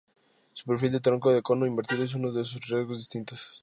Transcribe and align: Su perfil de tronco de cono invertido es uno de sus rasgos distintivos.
Su 0.53 0.65
perfil 0.65 0.91
de 0.93 0.99
tronco 0.99 1.31
de 1.31 1.43
cono 1.43 1.67
invertido 1.67 2.01
es 2.03 2.15
uno 2.15 2.31
de 2.31 2.43
sus 2.43 2.67
rasgos 2.67 2.97
distintivos. 2.97 3.51